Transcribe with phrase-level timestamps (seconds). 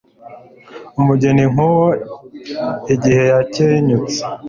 [0.99, 1.87] umugeni nk'uwo
[2.93, 4.19] igihe yakenyutse